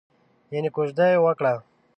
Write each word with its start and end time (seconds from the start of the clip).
یانې 0.51 0.69
کوژده 0.75 1.05
یې 1.11 1.17
وکړه؟ 1.23 1.53